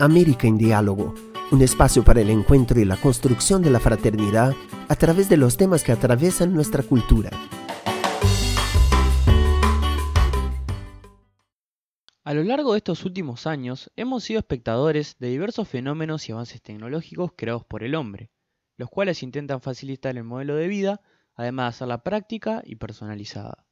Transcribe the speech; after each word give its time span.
América 0.00 0.46
en 0.46 0.56
Diálogo, 0.56 1.14
un 1.52 1.60
espacio 1.60 2.02
para 2.02 2.22
el 2.22 2.30
encuentro 2.30 2.80
y 2.80 2.86
la 2.86 2.96
construcción 2.96 3.60
de 3.60 3.68
la 3.68 3.80
fraternidad 3.80 4.54
a 4.88 4.96
través 4.96 5.28
de 5.28 5.36
los 5.36 5.58
temas 5.58 5.84
que 5.84 5.92
atraviesan 5.92 6.54
nuestra 6.54 6.82
cultura. 6.82 7.28
A 12.24 12.32
lo 12.32 12.42
largo 12.44 12.72
de 12.72 12.78
estos 12.78 13.04
últimos 13.04 13.46
años 13.46 13.90
hemos 13.94 14.24
sido 14.24 14.38
espectadores 14.38 15.16
de 15.18 15.28
diversos 15.28 15.68
fenómenos 15.68 16.26
y 16.28 16.32
avances 16.32 16.62
tecnológicos 16.62 17.32
creados 17.36 17.66
por 17.66 17.84
el 17.84 17.94
hombre, 17.94 18.30
los 18.78 18.88
cuales 18.88 19.22
intentan 19.22 19.60
facilitar 19.60 20.16
el 20.16 20.24
modelo 20.24 20.56
de 20.56 20.66
vida, 20.66 21.02
además 21.34 21.64
de 21.64 21.68
hacerla 21.76 22.02
práctica 22.02 22.62
y 22.64 22.76
personalizada. 22.76 23.66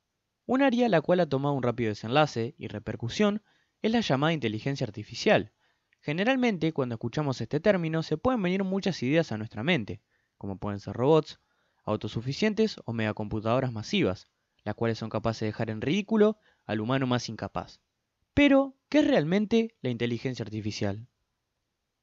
Un 0.45 0.60
área 0.60 0.90
la 0.90 1.00
cual 1.00 1.20
ha 1.20 1.26
tomado 1.26 1.54
un 1.54 1.62
rápido 1.62 1.88
desenlace 1.88 2.54
y 2.58 2.68
repercusión 2.68 3.42
es 3.80 3.92
la 3.92 4.00
llamada 4.00 4.34
inteligencia 4.34 4.86
artificial. 4.86 5.53
Generalmente, 6.00 6.72
cuando 6.72 6.94
escuchamos 6.94 7.40
este 7.40 7.61
término, 7.61 8.02
se 8.02 8.16
pueden 8.16 8.43
venir 8.43 8.64
muchas 8.64 9.02
ideas 9.02 9.32
a 9.32 9.39
nuestra 9.39 9.62
mente, 9.62 10.00
como 10.36 10.58
pueden 10.58 10.80
ser 10.80 10.94
robots, 10.94 11.40
autosuficientes 11.84 12.76
o 12.84 12.93
megacomputadoras 12.93 13.72
masivas, 13.72 14.29
las 14.64 14.75
cuales 14.75 14.98
son 14.98 15.11
capaces 15.11 15.40
de 15.40 15.46
dejar 15.46 15.70
en 15.70 15.80
ridículo 15.80 16.39
al 16.64 16.80
humano 16.80 17.06
más 17.06 17.29
incapaz. 17.29 17.80
Pero, 18.34 18.76
¿qué 18.89 19.00
es 19.00 19.06
realmente 19.06 19.75
la 19.80 19.90
inteligencia 19.90 20.44
artificial? 20.44 21.08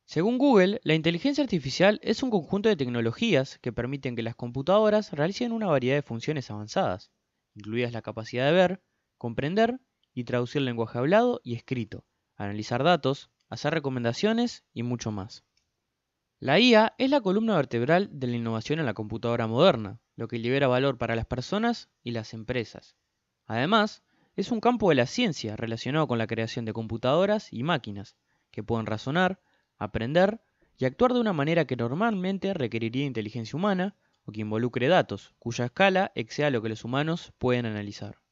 Según 0.04 0.38
Google, 0.38 0.82
la 0.84 0.94
inteligencia 0.94 1.44
artificial 1.44 2.00
es 2.04 2.22
un 2.22 2.30
conjunto 2.30 2.70
de 2.70 2.76
tecnologías 2.76 3.58
que 3.60 3.72
permiten 3.72 4.16
que 4.16 4.22
las 4.22 4.36
computadoras 4.36 5.12
realicen 5.14 5.52
una 5.52 5.68
variedad 5.68 5.96
de 5.96 6.02
funciones 6.04 6.52
avanzadas, 6.52 7.12
incluidas 7.56 7.92
la 7.92 8.04
capacidad 8.04 8.46
de 8.46 8.52
ver, 8.52 8.84
comprender 9.18 9.80
y 10.14 10.26
traducir 10.26 10.62
lenguaje 10.62 11.00
hablado 11.00 11.42
y 11.44 11.56
escrito, 11.56 12.06
analizar 12.36 12.84
datos, 12.84 13.32
hacer 13.50 13.74
recomendaciones 13.74 14.64
y 14.74 14.84
mucho 14.84 15.12
más. 15.12 15.44
La 16.40 16.60
IA 16.60 16.96
es 16.98 17.10
la 17.10 17.22
columna 17.22 17.56
vertebral 17.56 18.10
de 18.12 18.28
la 18.28 18.36
innovación 18.36 18.80
en 18.80 18.86
la 18.86 18.94
computadora 18.94 19.48
moderna, 19.48 20.00
lo 20.16 20.28
que 20.28 20.38
libera 20.38 20.68
valor 20.68 20.98
para 20.98 21.16
las 21.16 21.26
personas 21.26 21.90
y 22.04 22.12
las 22.12 22.34
empresas. 22.34 22.98
Además, 23.46 24.04
es 24.36 24.52
un 24.52 24.60
campo 24.60 24.90
de 24.90 24.96
la 24.96 25.06
ciencia 25.06 25.56
relacionado 25.56 26.08
con 26.08 26.18
la 26.18 26.28
creación 26.28 26.66
de 26.66 26.74
computadoras 26.74 27.54
y 27.54 27.64
máquinas, 27.64 28.18
que 28.52 28.64
pueden 28.64 28.86
razonar, 28.86 29.40
aprender 29.78 30.42
y 30.78 30.86
actuar 30.86 31.14
de 31.14 31.22
una 31.22 31.34
manera 31.34 31.66
que 31.66 31.78
normalmente 31.78 32.54
requeriría 32.54 33.06
inteligencia 33.06 33.56
humana 33.56 33.96
o 34.26 34.32
que 34.32 34.42
involucre 34.42 34.88
datos, 34.88 35.34
cuya 35.40 35.66
escala 35.66 36.12
exceda 36.16 36.50
lo 36.50 36.62
que 36.62 36.70
los 36.70 36.84
humanos 36.84 37.32
pueden 37.38 37.66
analizar. 37.66 38.25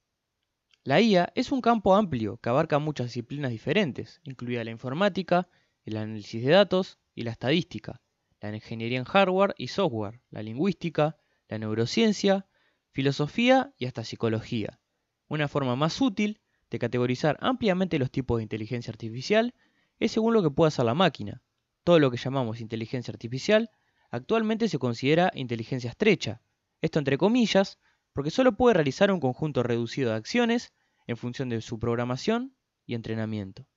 La 0.85 0.99
IA 0.99 1.31
es 1.33 1.53
un 1.53 1.61
campo 1.61 1.95
amplio 1.95 2.35
que 2.41 2.49
abarca 2.49 2.77
muchas 2.77 3.07
disciplinas 3.07 3.51
diferentes, 3.51 4.19
incluida 4.25 4.65
la 4.65 4.71
informática, 4.71 5.47
el 5.85 5.95
análisis 5.95 6.43
de 6.43 6.51
datos 6.51 6.99
y 7.15 7.23
la 7.23 7.31
estadística, 7.31 8.01
la 8.41 8.53
ingeniería 8.53 8.99
en 8.99 9.05
hardware 9.05 9.55
y 9.57 9.69
software, 9.69 10.19
la 10.29 10.43
lingüística, 10.43 11.15
la 11.47 11.57
neurociencia, 11.57 12.47
filosofía 12.91 13.73
y 13.77 13.85
hasta 13.85 14.03
psicología. 14.03 14.81
Una 15.29 15.47
forma 15.47 15.77
más 15.77 16.01
útil 16.01 16.41
de 16.69 16.79
categorizar 16.79 17.37
ampliamente 17.39 17.97
los 17.97 18.11
tipos 18.11 18.39
de 18.39 18.43
inteligencia 18.43 18.91
artificial 18.91 19.55
es 19.99 20.11
según 20.11 20.33
lo 20.33 20.43
que 20.43 20.51
pueda 20.51 20.67
hacer 20.67 20.83
la 20.83 20.95
máquina. 20.95 21.43
Todo 21.85 21.99
lo 21.99 22.11
que 22.11 22.17
llamamos 22.17 22.59
inteligencia 22.59 23.13
artificial 23.13 23.69
actualmente 24.11 24.67
se 24.67 24.79
considera 24.79 25.31
inteligencia 25.33 25.91
estrecha, 25.91 26.41
esto 26.81 26.99
entre 26.99 27.17
comillas, 27.17 27.79
porque 28.13 28.31
solo 28.31 28.55
puede 28.55 28.75
realizar 28.75 29.11
un 29.11 29.19
conjunto 29.19 29.63
reducido 29.63 30.11
de 30.11 30.17
acciones 30.17 30.73
en 31.07 31.17
función 31.17 31.49
de 31.49 31.61
su 31.61 31.79
programación 31.79 32.55
y 32.85 32.95
entrenamiento. 32.95 33.67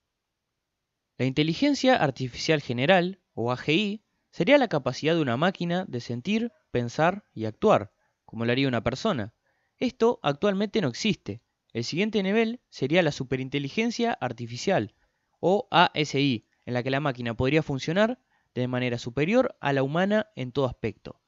La 1.18 1.24
inteligencia 1.24 1.96
artificial 1.96 2.60
general, 2.60 3.20
o 3.32 3.50
AGI, 3.50 4.04
sería 4.30 4.58
la 4.58 4.68
capacidad 4.68 5.14
de 5.14 5.22
una 5.22 5.38
máquina 5.38 5.86
de 5.88 6.00
sentir, 6.00 6.52
pensar 6.70 7.24
y 7.32 7.46
actuar, 7.46 7.92
como 8.26 8.44
lo 8.44 8.52
haría 8.52 8.68
una 8.68 8.82
persona. 8.82 9.32
Esto 9.78 10.20
actualmente 10.22 10.80
no 10.82 10.88
existe. 10.88 11.42
El 11.72 11.84
siguiente 11.84 12.22
nivel 12.22 12.60
sería 12.68 13.02
la 13.02 13.12
superinteligencia 13.12 14.12
artificial, 14.12 14.94
o 15.40 15.68
ASI, 15.70 16.46
en 16.66 16.74
la 16.74 16.82
que 16.82 16.90
la 16.90 17.00
máquina 17.00 17.34
podría 17.34 17.62
funcionar 17.62 18.18
de 18.54 18.68
manera 18.68 18.98
superior 18.98 19.56
a 19.60 19.72
la 19.72 19.82
humana 19.82 20.30
en 20.34 20.52
todo 20.52 20.66
aspecto. 20.66 21.20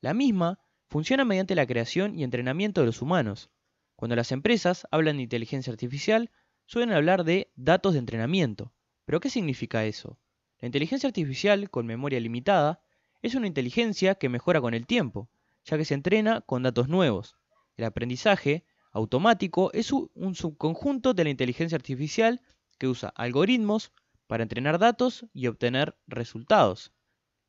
La 0.00 0.14
misma 0.14 0.58
funciona 0.96 1.26
mediante 1.26 1.54
la 1.54 1.66
creación 1.66 2.18
y 2.18 2.24
entrenamiento 2.24 2.80
de 2.80 2.86
los 2.86 3.02
humanos. 3.02 3.50
Cuando 3.96 4.16
las 4.16 4.32
empresas 4.32 4.86
hablan 4.90 5.18
de 5.18 5.24
inteligencia 5.24 5.70
artificial, 5.70 6.30
suelen 6.64 6.90
hablar 6.90 7.24
de 7.24 7.52
datos 7.54 7.92
de 7.92 7.98
entrenamiento. 7.98 8.72
¿Pero 9.04 9.20
qué 9.20 9.28
significa 9.28 9.84
eso? 9.84 10.18
La 10.58 10.64
inteligencia 10.64 11.06
artificial 11.06 11.68
con 11.68 11.84
memoria 11.84 12.18
limitada 12.18 12.80
es 13.20 13.34
una 13.34 13.46
inteligencia 13.46 14.14
que 14.14 14.30
mejora 14.30 14.62
con 14.62 14.72
el 14.72 14.86
tiempo, 14.86 15.28
ya 15.66 15.76
que 15.76 15.84
se 15.84 15.92
entrena 15.92 16.40
con 16.40 16.62
datos 16.62 16.88
nuevos. 16.88 17.36
El 17.76 17.84
aprendizaje 17.84 18.64
automático 18.90 19.70
es 19.74 19.92
un 19.92 20.34
subconjunto 20.34 21.12
de 21.12 21.24
la 21.24 21.30
inteligencia 21.30 21.76
artificial 21.76 22.40
que 22.78 22.88
usa 22.88 23.10
algoritmos 23.10 23.92
para 24.26 24.44
entrenar 24.44 24.78
datos 24.78 25.26
y 25.34 25.48
obtener 25.48 25.94
resultados. 26.06 26.94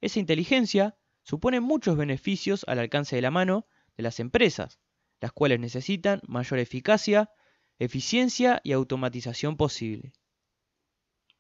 Esa 0.02 0.20
inteligencia 0.20 0.98
supone 1.28 1.60
muchos 1.60 1.98
beneficios 1.98 2.64
al 2.70 2.80
alcance 2.80 3.18
de 3.18 3.22
la 3.22 3.32
mano 3.32 3.68
de 3.98 4.04
las 4.04 4.22
empresas, 4.22 4.80
las 5.20 5.34
cuales 5.34 5.60
necesitan 5.60 6.22
mayor 6.26 6.60
eficacia, 6.60 7.32
eficiencia 7.80 8.62
y 8.64 8.72
automatización 8.72 9.58
posible. 9.58 10.14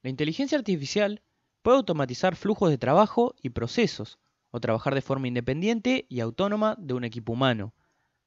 La 0.03 0.09
inteligencia 0.09 0.57
artificial 0.57 1.23
puede 1.61 1.77
automatizar 1.77 2.35
flujos 2.35 2.69
de 2.69 2.77
trabajo 2.77 3.33
y 3.41 3.51
procesos, 3.51 4.19
o 4.51 4.59
trabajar 4.59 4.93
de 4.93 5.01
forma 5.01 5.29
independiente 5.29 6.05
y 6.09 6.19
autónoma 6.19 6.75
de 6.77 6.93
un 6.93 7.05
equipo 7.05 7.31
humano. 7.31 7.73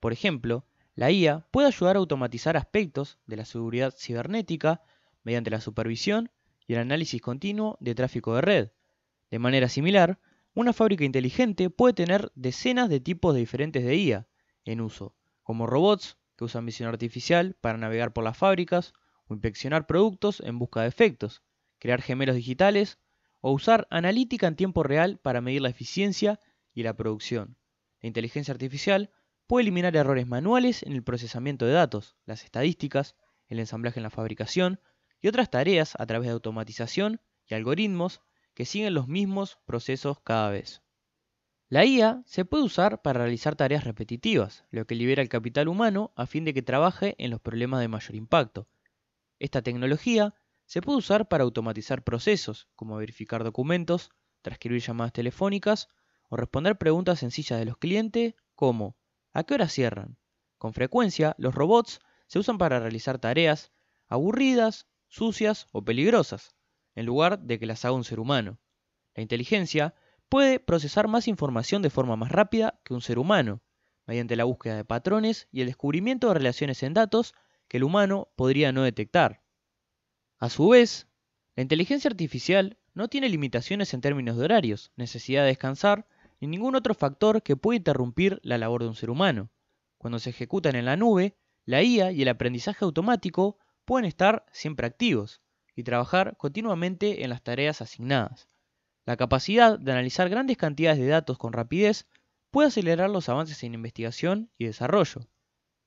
Por 0.00 0.14
ejemplo, 0.14 0.64
la 0.94 1.10
IA 1.10 1.46
puede 1.50 1.68
ayudar 1.68 1.96
a 1.96 1.98
automatizar 1.98 2.56
aspectos 2.56 3.18
de 3.26 3.36
la 3.36 3.44
seguridad 3.44 3.94
cibernética 3.96 4.82
mediante 5.24 5.50
la 5.50 5.60
supervisión 5.60 6.30
y 6.66 6.72
el 6.72 6.80
análisis 6.80 7.20
continuo 7.20 7.76
de 7.80 7.94
tráfico 7.94 8.34
de 8.34 8.40
red. 8.40 8.70
De 9.30 9.38
manera 9.38 9.68
similar, 9.68 10.18
una 10.54 10.72
fábrica 10.72 11.04
inteligente 11.04 11.70
puede 11.70 11.94
tener 11.94 12.32
decenas 12.34 12.88
de 12.88 13.00
tipos 13.00 13.34
de 13.34 13.40
diferentes 13.40 13.84
de 13.84 13.96
IA 13.96 14.28
en 14.64 14.80
uso, 14.80 15.16
como 15.42 15.66
robots 15.66 16.18
que 16.36 16.44
usan 16.44 16.66
visión 16.66 16.88
artificial 16.88 17.56
para 17.60 17.78
navegar 17.78 18.12
por 18.12 18.24
las 18.24 18.36
fábricas 18.36 18.92
o 19.26 19.34
inspeccionar 19.34 19.86
productos 19.86 20.40
en 20.40 20.58
busca 20.58 20.82
de 20.82 20.88
efectos, 20.88 21.42
crear 21.78 22.02
gemelos 22.02 22.36
digitales 22.36 22.98
o 23.40 23.52
usar 23.52 23.86
analítica 23.90 24.46
en 24.46 24.56
tiempo 24.56 24.82
real 24.82 25.18
para 25.18 25.40
medir 25.40 25.62
la 25.62 25.70
eficiencia 25.70 26.40
y 26.72 26.82
la 26.82 26.96
producción. 26.96 27.56
La 28.00 28.08
inteligencia 28.08 28.52
artificial 28.52 29.10
puede 29.46 29.62
eliminar 29.62 29.96
errores 29.96 30.26
manuales 30.26 30.82
en 30.82 30.92
el 30.92 31.02
procesamiento 31.02 31.66
de 31.66 31.72
datos, 31.72 32.16
las 32.24 32.44
estadísticas, 32.44 33.16
el 33.48 33.58
ensamblaje 33.58 33.98
en 33.98 34.04
la 34.04 34.10
fabricación 34.10 34.80
y 35.20 35.28
otras 35.28 35.50
tareas 35.50 35.94
a 35.98 36.06
través 36.06 36.28
de 36.28 36.32
automatización 36.32 37.20
y 37.46 37.54
algoritmos 37.54 38.22
que 38.54 38.64
siguen 38.64 38.94
los 38.94 39.08
mismos 39.08 39.58
procesos 39.64 40.20
cada 40.20 40.50
vez. 40.50 40.82
La 41.68 41.84
IA 41.84 42.22
se 42.26 42.44
puede 42.44 42.64
usar 42.64 43.00
para 43.00 43.20
realizar 43.20 43.54
tareas 43.54 43.84
repetitivas, 43.84 44.64
lo 44.70 44.86
que 44.86 44.96
libera 44.96 45.22
el 45.22 45.28
capital 45.28 45.68
humano 45.68 46.12
a 46.16 46.26
fin 46.26 46.44
de 46.44 46.52
que 46.52 46.62
trabaje 46.62 47.14
en 47.18 47.30
los 47.30 47.40
problemas 47.40 47.80
de 47.80 47.88
mayor 47.88 48.16
impacto. 48.16 48.68
Esta 49.38 49.62
tecnología 49.62 50.34
se 50.66 50.82
puede 50.82 50.98
usar 50.98 51.28
para 51.28 51.44
automatizar 51.44 52.02
procesos, 52.02 52.68
como 52.74 52.96
verificar 52.96 53.44
documentos, 53.44 54.10
transcribir 54.42 54.82
llamadas 54.82 55.12
telefónicas 55.12 55.88
o 56.28 56.36
responder 56.36 56.76
preguntas 56.76 57.20
sencillas 57.20 57.58
de 57.58 57.66
los 57.66 57.76
clientes 57.76 58.34
como 58.54 58.96
¿a 59.32 59.44
qué 59.44 59.54
hora 59.54 59.68
cierran? 59.68 60.18
Con 60.58 60.74
frecuencia, 60.74 61.34
los 61.38 61.54
robots 61.54 62.00
se 62.26 62.38
usan 62.38 62.58
para 62.58 62.80
realizar 62.80 63.18
tareas 63.18 63.72
aburridas 64.08 64.88
sucias 65.08 65.68
o 65.72 65.84
peligrosas, 65.84 66.54
en 66.94 67.06
lugar 67.06 67.40
de 67.40 67.58
que 67.58 67.66
las 67.66 67.84
haga 67.84 67.94
un 67.94 68.04
ser 68.04 68.20
humano. 68.20 68.58
La 69.14 69.22
inteligencia 69.22 69.94
puede 70.28 70.60
procesar 70.60 71.08
más 71.08 71.28
información 71.28 71.82
de 71.82 71.90
forma 71.90 72.16
más 72.16 72.30
rápida 72.30 72.80
que 72.84 72.94
un 72.94 73.00
ser 73.00 73.18
humano, 73.18 73.62
mediante 74.06 74.36
la 74.36 74.44
búsqueda 74.44 74.76
de 74.76 74.84
patrones 74.84 75.48
y 75.50 75.60
el 75.60 75.66
descubrimiento 75.66 76.28
de 76.28 76.34
relaciones 76.34 76.82
en 76.82 76.94
datos 76.94 77.34
que 77.68 77.76
el 77.78 77.84
humano 77.84 78.28
podría 78.36 78.72
no 78.72 78.82
detectar. 78.82 79.42
A 80.38 80.48
su 80.48 80.68
vez, 80.68 81.08
la 81.56 81.62
inteligencia 81.62 82.08
artificial 82.08 82.78
no 82.94 83.08
tiene 83.08 83.28
limitaciones 83.28 83.92
en 83.94 84.00
términos 84.00 84.36
de 84.36 84.44
horarios, 84.44 84.92
necesidad 84.96 85.42
de 85.42 85.48
descansar 85.48 86.06
ni 86.40 86.48
ningún 86.48 86.74
otro 86.74 86.94
factor 86.94 87.42
que 87.42 87.56
pueda 87.56 87.76
interrumpir 87.76 88.40
la 88.42 88.58
labor 88.58 88.82
de 88.82 88.88
un 88.88 88.94
ser 88.94 89.10
humano. 89.10 89.50
Cuando 89.98 90.18
se 90.18 90.30
ejecutan 90.30 90.76
en 90.76 90.86
la 90.86 90.96
nube, 90.96 91.36
la 91.64 91.82
IA 91.82 92.12
y 92.12 92.22
el 92.22 92.28
aprendizaje 92.28 92.84
automático 92.84 93.58
pueden 93.84 94.06
estar 94.06 94.46
siempre 94.50 94.86
activos 94.86 95.42
y 95.80 95.82
trabajar 95.82 96.36
continuamente 96.36 97.24
en 97.24 97.30
las 97.30 97.42
tareas 97.42 97.80
asignadas. 97.80 98.48
La 99.06 99.16
capacidad 99.16 99.78
de 99.78 99.92
analizar 99.92 100.28
grandes 100.28 100.58
cantidades 100.58 100.98
de 100.98 101.06
datos 101.06 101.38
con 101.38 101.52
rapidez 101.52 102.06
puede 102.50 102.68
acelerar 102.68 103.10
los 103.10 103.28
avances 103.28 103.62
en 103.64 103.74
investigación 103.74 104.50
y 104.58 104.66
desarrollo. 104.66 105.26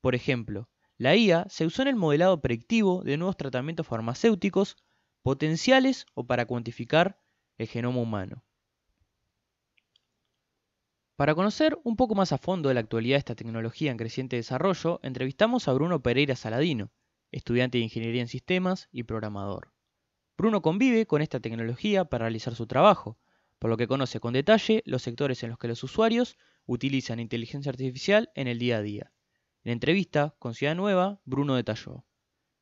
Por 0.02 0.16
ejemplo, 0.16 0.68
la 0.98 1.16
IA 1.16 1.46
se 1.50 1.66
usó 1.66 1.84
en 1.84 1.90
el 1.90 1.96
modelado 1.96 2.42
predictivo 2.42 3.04
de 3.04 3.18
nuevos 3.18 3.38
tratamientos 3.38 3.86
farmacéuticos 3.88 4.78
potenciales 5.22 6.06
o 6.16 6.26
para 6.26 6.46
cuantificar 6.46 7.20
el 7.58 7.68
genoma 7.68 8.00
humano. 8.00 8.44
Para 11.16 11.36
conocer 11.36 11.78
un 11.84 11.96
poco 11.96 12.16
más 12.16 12.32
a 12.32 12.40
fondo 12.40 12.70
de 12.70 12.74
la 12.74 12.82
actualidad 12.82 13.16
de 13.16 13.20
esta 13.20 13.36
tecnología 13.36 13.92
en 13.92 13.98
creciente 13.98 14.38
desarrollo, 14.38 15.00
entrevistamos 15.04 15.68
a 15.68 15.74
Bruno 15.74 16.02
Pereira 16.02 16.36
Saladino, 16.36 16.92
estudiante 17.32 17.78
de 17.78 17.84
Ingeniería 17.84 18.22
en 18.22 18.28
Sistemas 18.28 18.90
y 18.92 19.04
programador. 19.04 19.74
Bruno 20.38 20.62
convive 20.62 21.06
con 21.06 21.22
esta 21.22 21.40
tecnología 21.40 22.06
para 22.06 22.26
realizar 22.26 22.56
su 22.56 22.66
trabajo, 22.66 23.18
por 23.60 23.70
lo 23.70 23.78
que 23.78 23.88
conoce 23.88 24.20
con 24.20 24.34
detalle 24.34 24.82
los 24.86 25.04
sectores 25.04 25.44
en 25.44 25.50
los 25.50 25.60
que 25.60 25.68
los 25.68 25.84
usuarios 25.84 26.38
utilizan 26.66 27.20
inteligencia 27.20 27.70
artificial 27.70 28.32
en 28.36 28.48
el 28.48 28.60
día 28.60 28.78
a 28.78 28.82
día. 28.82 29.12
En 29.64 29.72
entrevista 29.72 30.36
con 30.40 30.56
Ciudad 30.56 30.76
Nueva, 30.76 31.22
Bruno 31.24 31.56
detalló. 31.56 32.04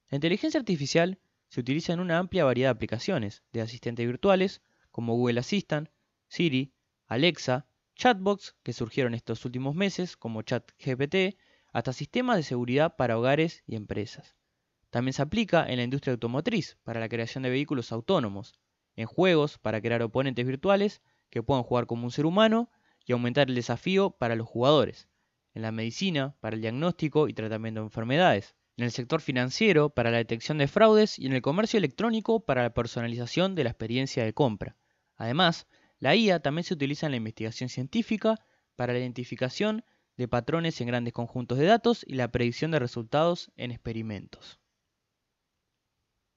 La 0.09 0.17
inteligencia 0.17 0.59
artificial 0.59 1.19
se 1.47 1.61
utiliza 1.61 1.93
en 1.93 2.01
una 2.01 2.17
amplia 2.17 2.43
variedad 2.43 2.69
de 2.69 2.75
aplicaciones, 2.75 3.43
de 3.51 3.61
asistentes 3.61 4.05
virtuales 4.05 4.61
como 4.91 5.15
Google 5.15 5.39
Assistant, 5.39 5.89
Siri, 6.27 6.73
Alexa, 7.07 7.67
chatbots 7.95 8.55
que 8.63 8.73
surgieron 8.73 9.13
estos 9.13 9.45
últimos 9.45 9.75
meses 9.75 10.17
como 10.17 10.41
ChatGPT, 10.41 11.37
hasta 11.71 11.93
sistemas 11.93 12.37
de 12.37 12.43
seguridad 12.43 12.95
para 12.95 13.17
hogares 13.17 13.63
y 13.65 13.75
empresas. 13.75 14.35
También 14.91 15.13
se 15.13 15.21
aplica 15.21 15.65
en 15.67 15.77
la 15.77 15.83
industria 15.83 16.11
automotriz 16.11 16.77
para 16.83 16.99
la 16.99 17.07
creación 17.07 17.43
de 17.43 17.49
vehículos 17.49 17.91
autónomos, 17.93 18.53
en 18.95 19.07
juegos 19.07 19.57
para 19.57 19.81
crear 19.81 20.01
oponentes 20.03 20.45
virtuales 20.45 21.01
que 21.29 21.41
puedan 21.41 21.63
jugar 21.63 21.87
como 21.87 22.03
un 22.03 22.11
ser 22.11 22.25
humano 22.25 22.69
y 23.05 23.13
aumentar 23.13 23.47
el 23.49 23.55
desafío 23.55 24.11
para 24.11 24.35
los 24.35 24.47
jugadores, 24.47 25.07
en 25.53 25.61
la 25.61 25.71
medicina 25.71 26.35
para 26.41 26.55
el 26.55 26.61
diagnóstico 26.61 27.29
y 27.29 27.33
tratamiento 27.33 27.79
de 27.79 27.85
enfermedades, 27.85 28.55
en 28.75 28.83
el 28.83 28.91
sector 28.91 29.21
financiero 29.21 29.89
para 29.89 30.11
la 30.11 30.17
detección 30.17 30.57
de 30.57 30.67
fraudes 30.67 31.17
y 31.17 31.25
en 31.25 31.33
el 31.33 31.41
comercio 31.41 31.77
electrónico 31.77 32.43
para 32.43 32.63
la 32.63 32.73
personalización 32.73 33.55
de 33.55 33.63
la 33.63 33.69
experiencia 33.69 34.25
de 34.25 34.33
compra. 34.33 34.75
Además, 35.15 35.67
la 35.99 36.15
IA 36.15 36.41
también 36.41 36.65
se 36.65 36.73
utiliza 36.73 37.05
en 37.05 37.11
la 37.11 37.17
investigación 37.17 37.69
científica 37.69 38.35
para 38.75 38.91
la 38.91 38.99
identificación 38.99 39.85
de 40.17 40.27
patrones 40.27 40.81
en 40.81 40.87
grandes 40.87 41.13
conjuntos 41.13 41.57
de 41.57 41.65
datos 41.65 42.03
y 42.05 42.15
la 42.15 42.29
predicción 42.31 42.71
de 42.71 42.79
resultados 42.79 43.51
en 43.55 43.71
experimentos. 43.71 44.60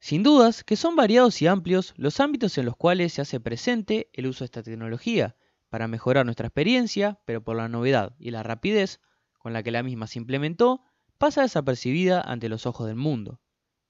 Sin 0.05 0.23
dudas 0.23 0.65
que 0.65 0.77
son 0.77 0.97
variados 0.97 1.41
y 1.41 1.47
amplios 1.47 1.95
los 1.97 2.21
ámbitos 2.21 2.59
en 2.59 2.67
los 2.67 2.77
cuales 2.77 3.15
se 3.15 3.23
hace 3.23 3.41
presente 3.41 4.11
el 4.13 4.27
uso 4.27 4.41
de 4.41 4.45
esta 4.45 4.63
tecnología 4.63 5.35
para 5.71 5.89
mejorar 5.89 6.27
nuestra 6.27 6.49
experiencia, 6.49 7.23
pero 7.25 7.43
por 7.43 7.57
la 7.57 7.71
novedad 7.71 8.15
y 8.19 8.31
la 8.31 8.43
rapidez 8.43 9.01
con 9.39 9.55
la 9.55 9.63
que 9.63 9.71
la 9.71 9.83
misma 9.83 10.07
se 10.07 10.19
implementó, 10.19 10.83
pasa 11.17 11.41
desapercibida 11.41 12.21
ante 12.21 12.51
los 12.51 12.67
ojos 12.67 12.87
del 12.87 12.97
mundo. 12.97 13.41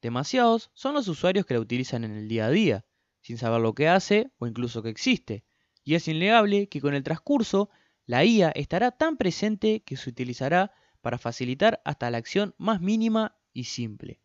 Demasiados 0.02 0.70
son 0.72 0.94
los 0.94 1.08
usuarios 1.08 1.46
que 1.46 1.54
la 1.54 1.60
utilizan 1.60 2.04
en 2.04 2.12
el 2.12 2.28
día 2.28 2.46
a 2.46 2.50
día, 2.50 2.84
sin 3.20 3.36
saber 3.36 3.60
lo 3.60 3.74
que 3.74 3.88
hace 3.88 4.30
o 4.38 4.46
incluso 4.46 4.84
que 4.84 4.90
existe, 4.90 5.44
y 5.82 5.96
es 5.96 6.06
innegable 6.06 6.68
que 6.68 6.80
con 6.80 6.94
el 6.94 7.02
transcurso 7.02 7.70
la 8.06 8.24
IA 8.24 8.50
estará 8.50 8.92
tan 8.92 9.16
presente 9.16 9.82
que 9.82 9.96
se 9.96 10.10
utilizará 10.10 10.70
para 11.00 11.18
facilitar 11.18 11.82
hasta 11.84 12.08
la 12.12 12.18
acción 12.18 12.54
más 12.56 12.80
mínima 12.80 13.36
y 13.52 13.64
simple. 13.64 14.20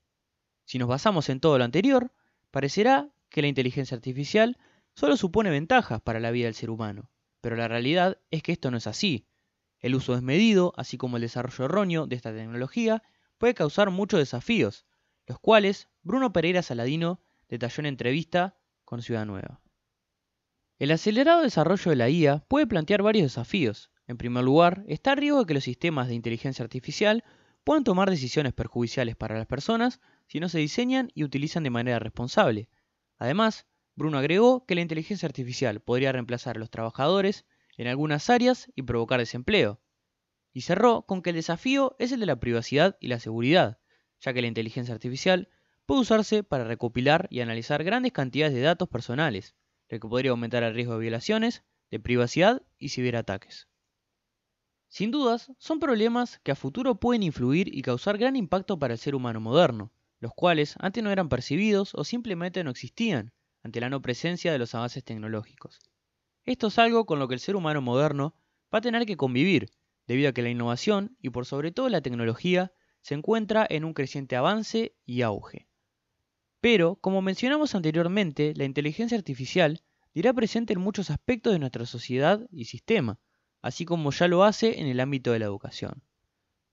Si 0.70 0.78
nos 0.78 0.88
basamos 0.88 1.30
en 1.30 1.40
todo 1.40 1.58
lo 1.58 1.64
anterior, 1.64 2.12
parecerá 2.52 3.10
que 3.30 3.42
la 3.42 3.48
inteligencia 3.48 3.96
artificial 3.96 4.60
solo 4.94 5.18
supone 5.18 5.50
ventajas 5.50 6.00
para 6.00 6.20
la 6.20 6.30
vida 6.30 6.46
del 6.46 6.54
ser 6.54 6.70
humano, 6.70 7.10
pero 7.42 7.56
la 7.56 7.68
realidad 7.68 8.20
es 8.30 8.44
que 8.44 8.52
esto 8.52 8.70
no 8.70 8.78
es 8.78 8.86
así. 8.86 9.26
El 9.80 9.96
uso 9.96 10.14
desmedido, 10.14 10.76
así 10.78 10.96
como 10.96 11.18
el 11.18 11.22
desarrollo 11.22 11.66
erróneo 11.66 12.06
de 12.06 12.16
esta 12.16 12.32
tecnología, 12.32 13.02
puede 13.40 13.56
causar 13.56 13.90
muchos 13.90 14.20
desafíos, 14.20 14.86
los 15.26 15.40
cuales 15.40 15.88
Bruno 16.04 16.34
Pereira 16.34 16.62
Saladino 16.62 17.20
detalló 17.48 17.82
en 17.82 17.88
entrevista 17.88 18.56
con 18.86 19.02
Ciudad 19.02 19.26
Nueva. 19.26 19.62
El 20.78 20.92
acelerado 20.92 21.42
desarrollo 21.42 21.90
de 21.90 21.96
la 21.96 22.12
IA 22.12 22.46
puede 22.48 22.68
plantear 22.68 23.02
varios 23.02 23.24
desafíos. 23.24 23.90
En 24.06 24.18
primer 24.18 24.44
lugar, 24.44 24.84
está 24.88 25.14
a 25.14 25.16
riesgo 25.16 25.40
de 25.40 25.46
que 25.48 25.56
los 25.56 25.64
sistemas 25.64 26.10
de 26.10 26.14
inteligencia 26.14 26.62
artificial 26.62 27.24
puedan 27.64 27.84
tomar 27.84 28.12
decisiones 28.12 28.54
perjudiciales 28.54 29.16
para 29.16 29.36
las 29.36 29.48
personas 29.48 30.00
si 30.30 30.40
no 30.40 30.48
se 30.48 30.60
diseñan 30.60 31.12
y 31.16 31.24
utilizan 31.24 31.64
de 31.64 31.72
manera 31.72 31.98
responsable. 31.98 32.70
Además, 33.18 33.66
Bruno 33.96 34.20
agregó 34.20 34.64
que 34.68 34.76
la 34.76 34.82
inteligencia 34.82 35.26
artificial 35.26 35.82
podría 35.82 36.12
reemplazar 36.12 36.56
a 36.56 36.60
los 36.60 36.70
trabajadores 36.70 37.46
en 37.78 37.88
algunas 37.88 38.30
áreas 38.30 38.72
y 38.76 38.84
provocar 38.84 39.20
desempleo. 39.20 39.82
Y 40.54 40.62
cerró 40.62 41.02
con 41.02 41.24
que 41.24 41.32
el 41.32 41.36
desafío 41.36 41.96
es 41.98 42.12
el 42.12 42.20
de 42.20 42.28
la 42.28 42.40
privacidad 42.40 42.96
y 43.00 43.08
la 43.08 43.20
seguridad, 43.20 43.80
ya 44.22 44.32
que 44.32 44.42
la 44.42 44.48
inteligencia 44.48 44.94
artificial 44.94 45.50
puede 45.88 46.02
usarse 46.02 46.44
para 46.44 46.64
recopilar 46.64 47.28
y 47.32 47.40
analizar 47.40 47.84
grandes 47.84 48.12
cantidades 48.12 48.54
de 48.54 48.62
datos 48.62 48.88
personales, 48.88 49.56
lo 49.90 50.00
que 50.00 50.08
podría 50.08 50.30
aumentar 50.30 50.62
el 50.62 50.76
riesgo 50.76 50.94
de 50.94 51.00
violaciones, 51.00 51.64
de 51.90 52.00
privacidad 52.00 52.62
y 52.78 52.90
ciberataques. 52.90 53.68
Sin 54.90 55.10
dudas, 55.10 55.52
son 55.58 55.80
problemas 55.80 56.40
que 56.44 56.52
a 56.52 56.56
futuro 56.56 57.00
pueden 57.00 57.24
influir 57.24 57.76
y 57.76 57.82
causar 57.82 58.20
gran 58.20 58.36
impacto 58.36 58.78
para 58.78 58.94
el 58.94 59.00
ser 59.00 59.16
humano 59.16 59.40
moderno, 59.40 59.92
los 60.20 60.34
cuales 60.34 60.76
antes 60.80 61.04
no 61.04 61.12
eran 61.12 61.30
percibidos 61.30 61.94
o 61.96 62.04
simplemente 62.04 62.64
no 62.64 62.72
existían 62.72 63.32
ante 63.64 63.80
la 63.80 63.90
no 63.90 64.02
presencia 64.02 64.52
de 64.52 64.60
los 64.60 64.76
avances 64.76 65.04
tecnológicos. 65.04 65.80
Esto 66.46 66.68
es 66.68 66.80
algo 66.80 67.06
con 67.06 67.20
lo 67.20 67.28
que 67.28 67.36
el 67.36 67.40
ser 67.40 67.56
humano 67.56 67.82
moderno 67.82 68.36
va 68.74 68.80
a 68.80 68.82
tener 68.82 69.06
que 69.06 69.18
convivir, 69.18 69.70
debido 70.08 70.30
a 70.30 70.34
que 70.34 70.42
la 70.42 70.50
innovación 70.50 71.16
y 71.22 71.30
por 71.30 71.46
sobre 71.46 71.72
todo 71.72 71.90
la 71.90 72.02
tecnología 72.02 72.72
se 73.02 73.14
encuentra 73.14 73.66
en 73.70 73.86
un 73.86 73.94
creciente 73.94 74.36
avance 74.36 74.96
y 75.06 75.22
auge. 75.22 75.68
Pero, 76.62 76.96
como 76.96 77.22
mencionamos 77.22 77.76
anteriormente, 77.76 78.54
la 78.56 78.66
inteligencia 78.66 79.18
artificial 79.18 79.82
dirá 80.14 80.34
presente 80.34 80.74
en 80.74 80.82
muchos 80.82 81.10
aspectos 81.10 81.54
de 81.54 81.60
nuestra 81.60 81.86
sociedad 81.86 82.46
y 82.52 82.66
sistema, 82.66 83.20
así 83.62 83.86
como 83.86 84.12
ya 84.12 84.28
lo 84.28 84.44
hace 84.44 84.82
en 84.82 84.88
el 84.88 85.00
ámbito 85.00 85.32
de 85.32 85.40
la 85.40 85.46
educación. 85.46 86.04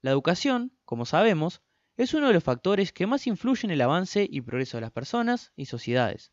La 0.02 0.10
educación, 0.10 0.72
como 0.84 1.04
sabemos, 1.04 1.62
es 1.96 2.12
uno 2.12 2.28
de 2.28 2.34
los 2.34 2.44
factores 2.44 2.92
que 2.92 3.06
más 3.06 3.26
influyen 3.26 3.70
en 3.70 3.74
el 3.74 3.80
avance 3.80 4.26
y 4.30 4.42
progreso 4.42 4.76
de 4.76 4.82
las 4.82 4.92
personas 4.92 5.52
y 5.56 5.66
sociedades. 5.66 6.32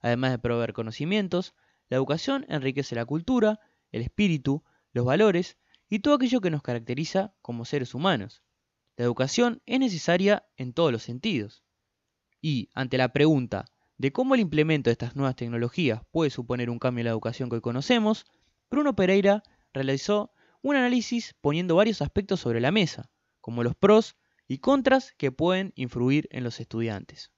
Además 0.00 0.32
de 0.32 0.38
proveer 0.38 0.72
conocimientos, 0.72 1.54
la 1.88 1.96
educación 1.96 2.46
enriquece 2.48 2.94
la 2.94 3.04
cultura, 3.04 3.60
el 3.90 4.02
espíritu, 4.02 4.64
los 4.92 5.04
valores 5.04 5.58
y 5.88 6.00
todo 6.00 6.14
aquello 6.14 6.40
que 6.40 6.50
nos 6.50 6.62
caracteriza 6.62 7.34
como 7.42 7.66
seres 7.66 7.94
humanos. 7.94 8.42
La 8.96 9.04
educación 9.04 9.60
es 9.66 9.80
necesaria 9.80 10.46
en 10.56 10.72
todos 10.72 10.90
los 10.90 11.02
sentidos. 11.02 11.62
Y, 12.40 12.70
ante 12.74 12.96
la 12.96 13.12
pregunta 13.12 13.66
de 13.98 14.12
cómo 14.12 14.34
el 14.34 14.40
implemento 14.40 14.88
de 14.88 14.92
estas 14.92 15.14
nuevas 15.14 15.36
tecnologías 15.36 16.00
puede 16.10 16.30
suponer 16.30 16.70
un 16.70 16.78
cambio 16.78 17.02
en 17.02 17.06
la 17.06 17.10
educación 17.10 17.48
que 17.48 17.56
hoy 17.56 17.60
conocemos, 17.60 18.24
Bruno 18.70 18.96
Pereira 18.96 19.42
realizó 19.74 20.32
un 20.62 20.76
análisis 20.76 21.34
poniendo 21.40 21.76
varios 21.76 22.00
aspectos 22.00 22.40
sobre 22.40 22.60
la 22.60 22.72
mesa, 22.72 23.10
como 23.40 23.62
los 23.62 23.74
pros 23.74 24.16
y 24.52 24.58
contras 24.58 25.14
que 25.16 25.32
pueden 25.32 25.72
influir 25.76 26.28
en 26.30 26.44
los 26.44 26.60
estudiantes. 26.60 27.32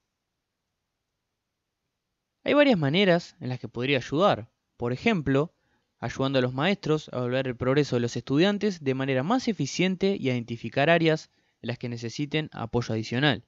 Hay 2.43 2.53
varias 2.53 2.77
maneras 2.77 3.37
en 3.39 3.47
las 3.47 3.57
que 3.57 3.69
podría 3.69 3.99
ayudar. 3.99 4.51
Por 4.75 4.91
ejemplo, 4.91 5.55
ayudando 5.99 6.39
a 6.39 6.41
los 6.41 6.53
maestros 6.53 7.07
a 7.13 7.21
volver 7.21 7.47
el 7.47 7.55
progreso 7.55 7.95
de 7.95 8.01
los 8.01 8.17
estudiantes 8.17 8.83
de 8.83 8.95
manera 8.95 9.23
más 9.23 9.47
eficiente 9.47 10.17
y 10.19 10.29
a 10.29 10.33
identificar 10.33 10.89
áreas 10.89 11.31
en 11.61 11.67
las 11.67 11.77
que 11.77 11.87
necesiten 11.87 12.49
apoyo 12.51 12.93
adicional. 12.93 13.45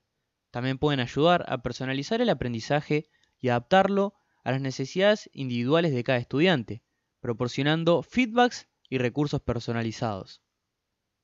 También 0.50 0.78
pueden 0.78 1.02
ayudar 1.02 1.44
a 1.50 1.62
personalizar 1.62 2.22
el 2.22 2.30
aprendizaje 2.30 3.10
y 3.38 3.50
adaptarlo 3.50 4.14
a 4.46 4.52
las 4.52 4.62
necesidades 4.62 5.30
individuales 5.34 5.92
de 5.92 6.06
cada 6.06 6.20
estudiante, 6.20 6.84
proporcionando 7.20 8.02
feedbacks 8.02 8.70
y 8.88 8.98
recursos 8.98 9.42
personalizados. 9.42 10.42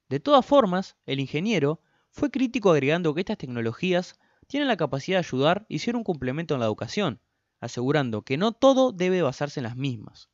De 0.09 0.19
todas 0.19 0.45
formas, 0.45 0.97
el 1.05 1.21
ingeniero 1.21 1.79
fue 2.13 2.29
crítico 2.29 2.71
agregando 2.71 3.13
que 3.13 3.21
estas 3.21 3.39
tecnologías 3.39 4.19
tienen 4.47 4.67
la 4.67 4.77
capacidad 4.77 5.17
de 5.17 5.25
ayudar 5.25 5.65
y 5.67 5.79
ser 5.79 5.95
un 5.95 6.03
complemento 6.03 6.53
en 6.53 6.59
la 6.59 6.67
educación, 6.67 7.19
asegurando 7.59 8.21
que 8.21 8.37
no 8.37 8.51
todo 8.51 8.91
debe 8.91 9.23
basarse 9.23 9.59
en 9.59 9.63
las 9.63 9.75
mismas. 9.75 10.29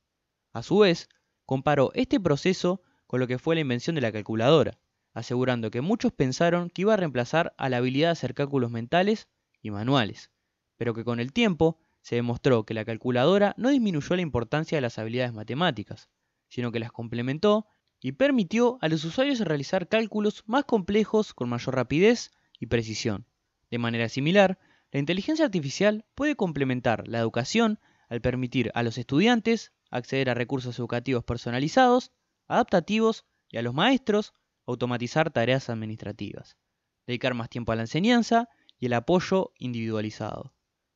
A 0.52 0.62
su 0.62 0.80
vez, 0.80 1.08
comparó 1.46 1.92
este 1.94 2.20
proceso 2.20 2.82
con 3.08 3.22
lo 3.22 3.28
que 3.28 3.40
fue 3.40 3.56
la 3.56 3.62
invención 3.62 3.96
de 3.96 4.02
la 4.02 4.12
calculadora, 4.12 4.78
asegurando 5.14 5.72
que 5.72 5.80
muchos 5.80 6.12
pensaron 6.12 6.70
que 6.70 6.82
iba 6.82 6.94
a 6.94 6.98
reemplazar 6.98 7.56
a 7.58 7.70
la 7.70 7.78
habilidad 7.78 8.10
de 8.10 8.14
hacer 8.14 8.34
cálculos 8.34 8.72
mentales 8.72 9.30
y 9.62 9.72
manuales, 9.72 10.32
pero 10.76 10.94
que 10.94 11.06
con 11.06 11.22
el 11.22 11.32
tiempo 11.32 11.80
se 12.02 12.16
demostró 12.16 12.66
que 12.66 12.74
la 12.74 12.84
calculadora 12.84 13.56
no 13.58 13.70
disminuyó 13.70 14.18
la 14.18 14.22
importancia 14.22 14.78
de 14.78 14.82
las 14.82 15.00
habilidades 15.00 15.34
matemáticas, 15.34 16.10
sino 16.50 16.74
que 16.74 16.80
las 16.80 16.92
complementó 16.92 17.68
y 18.02 18.14
permitió 18.14 18.78
a 18.82 18.88
los 18.88 19.04
usuarios 19.04 19.40
realizar 19.40 19.88
cálculos 19.88 20.44
más 20.48 20.66
complejos 20.66 21.34
con 21.34 21.50
mayor 21.50 21.76
rapidez 21.76 22.32
y 22.60 22.68
precisión. 22.68 23.26
De 23.70 23.78
manera 23.78 24.10
similar, 24.10 24.58
la 24.92 25.00
inteligencia 25.00 25.46
artificial 25.46 26.06
puede 26.16 26.36
complementar 26.36 27.08
la 27.08 27.20
educación 27.20 27.80
al 28.08 28.22
permitir 28.22 28.72
a 28.74 28.84
los 28.84 28.98
estudiantes 28.98 29.72
acceder 29.92 30.30
a 30.30 30.34
recursos 30.34 30.78
educativos 30.80 31.24
personalizados, 31.24 32.12
adaptativos 32.48 33.26
y 33.50 33.58
a 33.58 33.62
los 33.62 33.74
maestros 33.74 34.34
automatizar 34.66 35.32
tareas 35.32 35.70
administrativas, 35.70 36.58
dedicar 37.06 37.34
más 37.34 37.50
tiempo 37.50 37.72
a 37.72 37.76
la 37.76 37.84
enseñanza 37.84 38.50
y 38.80 38.86
el 38.86 38.94
apoyo 38.94 39.52
individualizado. 39.58 40.54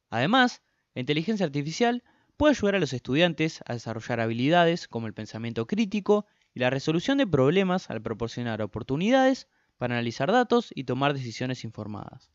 Además, 0.10 0.62
la 0.94 1.02
inteligencia 1.02 1.46
artificial 1.46 2.04
puede 2.38 2.52
ayudar 2.52 2.76
a 2.76 2.80
los 2.80 2.94
estudiantes 2.94 3.62
a 3.66 3.74
desarrollar 3.74 4.20
habilidades 4.20 4.88
como 4.88 5.08
el 5.08 5.14
pensamiento 5.14 5.66
crítico 5.68 6.26
y 6.54 6.60
la 6.60 6.70
resolución 6.70 7.18
de 7.18 7.28
problemas 7.28 7.90
al 7.90 8.02
proporcionar 8.02 8.62
oportunidades 8.62 9.48
para 9.78 9.96
analizar 9.96 10.32
datos 10.32 10.72
y 10.76 10.84
tomar 10.84 11.14
decisiones 11.14 11.64
informadas. 11.64 12.32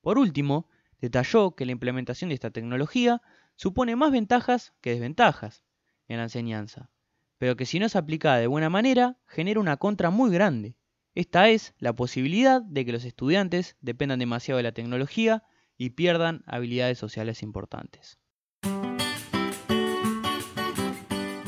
Por 0.00 0.18
último, 0.18 0.68
detalló 1.00 1.54
que 1.54 1.66
la 1.66 1.72
implementación 1.72 2.28
de 2.28 2.34
esta 2.34 2.50
tecnología 2.50 3.22
supone 3.56 3.96
más 3.96 4.12
ventajas 4.12 4.72
que 4.80 4.90
desventajas 4.90 5.64
en 6.08 6.18
la 6.18 6.24
enseñanza, 6.24 6.90
pero 7.38 7.56
que 7.56 7.66
si 7.66 7.78
no 7.78 7.86
es 7.86 7.96
aplicada 7.96 8.38
de 8.38 8.46
buena 8.46 8.70
manera, 8.70 9.18
genera 9.26 9.60
una 9.60 9.76
contra 9.76 10.10
muy 10.10 10.30
grande. 10.30 10.76
Esta 11.14 11.48
es 11.48 11.74
la 11.78 11.94
posibilidad 11.94 12.62
de 12.62 12.84
que 12.84 12.92
los 12.92 13.04
estudiantes 13.04 13.76
dependan 13.80 14.18
demasiado 14.18 14.58
de 14.58 14.62
la 14.62 14.72
tecnología 14.72 15.42
y 15.76 15.90
pierdan 15.90 16.42
habilidades 16.46 16.98
sociales 16.98 17.42
importantes. 17.42 18.18